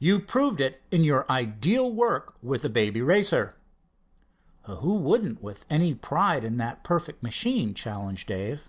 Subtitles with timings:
[0.00, 3.54] "You proved it in your ideal work with the Baby Racer."
[4.64, 8.68] "Who wouldn't, with any pride and that perfect machine?" challenged Dave.